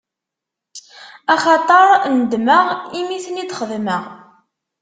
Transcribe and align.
Axaṭer 1.33 1.87
nedmeɣ 2.17 2.65
imi 2.99 3.13
i 3.17 3.23
ten-id-xedmeɣ. 3.25 4.03